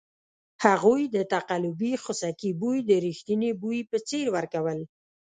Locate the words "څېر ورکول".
4.07-4.79